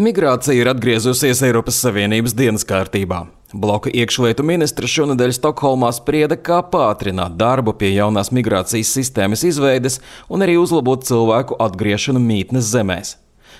Migrācija 0.00 0.56
ir 0.56 0.68
atgriezusies 0.70 1.42
Eiropas 1.44 1.76
Savienības 1.84 2.32
dienas 2.32 2.62
kārtībā. 2.64 3.18
Bloka 3.52 3.90
iekšlietu 3.92 4.46
ministra 4.48 4.88
šonadēļ 4.88 5.34
Stokholmā 5.36 5.90
sprieda, 5.92 6.38
kā 6.40 6.62
pātrināt 6.72 7.34
darbu 7.36 7.74
pie 7.76 7.90
jaunās 7.92 8.30
migrācijas 8.32 8.94
sistēmas 8.96 9.44
izveides 9.44 9.98
un 10.32 10.46
arī 10.46 10.54
uzlabot 10.56 11.04
cilvēku 11.04 11.58
atgriešanu 11.60 12.22
mītnes 12.30 12.70
zemēs. 12.70 13.18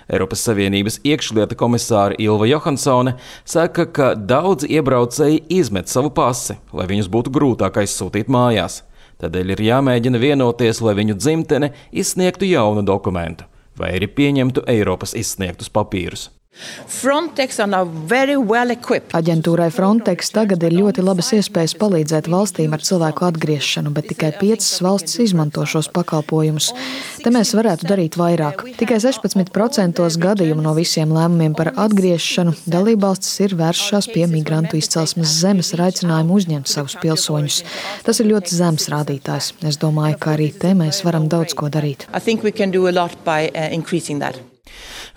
Eiropas 0.08 0.46
Savienības 0.48 0.96
iekšlieta 1.04 1.60
komisāra 1.60 2.16
Ilva 2.16 2.48
Johansone 2.48 3.18
saka, 3.44 3.84
ka 3.84 4.14
daudzi 4.16 4.72
iebraucēji 4.78 5.44
izmet 5.60 5.92
savu 5.92 6.08
pasi, 6.08 6.56
lai 6.72 6.88
viņus 6.88 7.12
būtu 7.12 7.36
grūtāk 7.36 7.82
aizsūtīt 7.84 8.32
mājās. 8.32 8.80
Tādēļ 9.20 9.58
ir 9.58 9.66
jāmēģina 9.68 10.24
vienoties, 10.24 10.80
lai 10.80 10.96
viņu 11.04 11.20
dzimtene 11.20 11.74
izsniegtu 11.92 12.48
jaunu 12.48 12.88
dokumentu 12.88 13.49
vai 13.80 13.94
arī 13.96 14.10
pieņemtu 14.16 14.66
Eiropas 14.70 15.16
izsniegtus 15.18 15.72
papīrus. 15.72 16.28
Well 18.50 18.72
Aģentūrai 19.16 19.68
Frontex 19.72 20.32
tagad 20.34 20.64
ir 20.66 20.74
ļoti 20.74 21.04
labas 21.04 21.30
iespējas 21.36 21.72
palīdzēt 21.80 22.28
valstīm 22.28 22.74
ar 22.76 22.82
cilvēku 22.84 23.24
atgriešanu, 23.28 23.92
bet 23.94 24.10
tikai 24.10 24.32
piecas 24.36 24.82
valstis 24.84 25.20
izmanto 25.24 25.64
šos 25.64 25.88
pakalpojumus. 25.94 26.72
Te 27.22 27.32
mēs 27.32 27.54
varētu 27.56 27.88
darīt 27.88 28.18
vairāk. 28.20 28.66
Tikai 28.80 28.98
16% 29.00 30.04
gadījumu 30.26 30.66
no 30.66 30.74
visiem 30.76 31.14
lēmumiem 31.16 31.56
par 31.56 31.72
atgriešanu 31.86 32.56
dalībvalstis 32.66 33.40
ir 33.46 33.56
vēršās 33.60 34.10
pie 34.12 34.26
migrantu 34.30 34.76
izcelsmes 34.80 35.38
zemes 35.40 35.72
ar 35.78 35.86
aicinājumu 35.88 36.36
uzņemt 36.42 36.68
savus 36.68 36.98
pilsoņus. 37.00 37.62
Tas 38.04 38.20
ir 38.20 38.32
ļoti 38.34 38.58
zems 38.58 38.90
rādītājs. 38.92 39.54
Es 39.70 39.80
domāju, 39.80 40.18
ka 40.20 40.34
arī 40.36 40.50
te 40.52 40.74
mēs 40.76 41.04
varam 41.06 41.30
daudz 41.30 41.56
ko 41.56 41.70
darīt. 41.72 42.10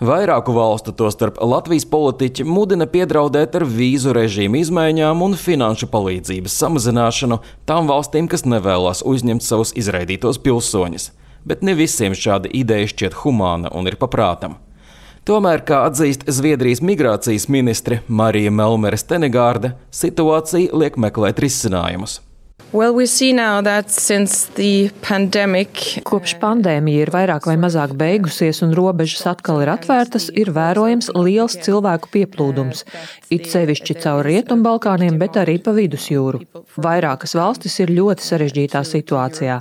Vairāku 0.02 0.54
valstu, 0.56 0.90
tostarp 0.90 1.38
Latvijas 1.38 1.84
politiķi, 1.86 2.42
mudina 2.42 2.86
piedraudēt 2.90 3.54
ar 3.54 3.64
vīzu 3.68 4.14
režīmu 4.16 4.58
izmaiņām 4.58 5.22
un 5.22 5.36
finanšu 5.38 5.86
palīdzības 5.92 6.56
samazināšanu 6.64 7.38
tām 7.68 7.86
valstīm, 7.90 8.26
kas 8.30 8.42
nevēlas 8.42 9.04
uzņemt 9.06 9.46
savus 9.46 9.70
izraidītos 9.78 10.42
pilsoņus. 10.42 11.12
Bet 11.46 11.62
ne 11.62 11.76
visiem 11.78 12.16
šāda 12.18 12.50
ideja 12.50 12.90
šķiet 12.90 13.20
humāna 13.22 13.70
un 13.70 13.86
ir 13.86 13.98
paprātam. 14.00 14.58
Tomēr, 15.24 15.62
kā 15.64 15.84
atzīst 15.86 16.26
Zviedrijas 16.28 16.82
migrācijas 16.84 17.46
ministre 17.48 18.02
Marija 18.08 18.50
Melmere 18.52 18.98
Stenegārde, 19.00 19.72
situācija 19.94 20.74
liek 20.76 20.98
meklēt 21.00 21.40
risinājumus. 21.40 22.18
Well, 22.72 22.94
we 22.94 23.06
pandemic... 25.06 25.82
Kopš 26.06 26.34
pandēmija 26.42 27.04
ir 27.04 27.12
vairāk 27.14 27.46
vai 27.46 27.54
mazāk 27.60 27.94
beigusies 27.98 28.62
un 28.66 28.74
robežas 28.74 29.26
atkal 29.30 29.62
ir 29.62 29.70
atvērtas, 29.74 30.30
ir 30.34 30.50
vērojams 30.56 31.12
liels 31.14 31.58
cilvēku 31.66 32.10
pieplūdums. 32.16 32.82
It 33.34 33.46
sevišķi 33.52 33.98
caur 34.02 34.26
Rietumbalkāniem, 34.26 35.20
bet 35.22 35.38
arī 35.42 35.60
pa 35.62 35.76
vidusjūru. 35.76 36.42
Vairākas 36.74 37.36
valstis 37.38 37.78
ir 37.84 37.94
ļoti 37.94 38.26
sarežģītā 38.26 38.82
situācijā. 38.90 39.60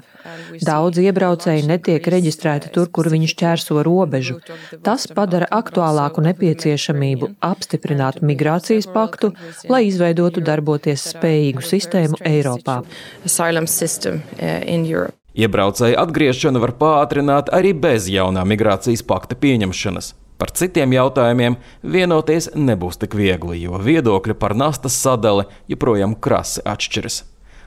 Daudz 0.64 1.00
iebraucēji 1.04 1.66
netiek 1.68 2.06
reģistrēti 2.14 2.70
tur, 2.74 2.88
kur 2.96 3.10
viņi 3.12 3.28
šķērso 3.34 3.82
robežu. 3.86 4.38
Tas 4.86 5.06
padara 5.12 5.50
aktuālāku 5.52 6.24
nepieciešamību 6.24 7.34
apstiprināt 7.44 8.22
migrācijas 8.24 8.88
paktu, 8.94 9.34
lai 9.72 9.84
izveidotu 9.90 10.44
darboties 10.46 11.10
spējīgu 11.12 11.66
sistēmu 11.68 12.22
Eiropā. 12.30 12.80
Uh, 14.38 15.08
Iebraucēju 15.34 15.98
atgriešanu 15.98 16.62
var 16.62 16.76
pātrināt 16.78 17.50
arī 17.54 17.74
bez 17.74 18.10
jaunā 18.12 18.44
migrācijas 18.46 19.02
pakta 19.08 19.38
pieņemšanas. 19.40 20.14
Par 20.38 20.52
citiem 20.54 20.94
jautājumiem 20.94 21.56
vienoties 21.82 22.50
nebūs 22.58 23.00
tik 23.02 23.16
viegli, 23.18 23.62
jo 23.64 23.80
viedokļi 23.80 24.36
par 24.38 24.58
nastas 24.58 24.98
sadali 25.00 25.48
joprojām 25.72 26.18
krasi 26.20 26.66
atšķiras. 26.68 27.24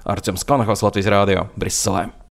Arčuns 0.06 0.46
Kanahos 0.46 0.84
Latvijas 0.86 1.10
Rādio 1.10 1.48
Briselē. 1.58 2.08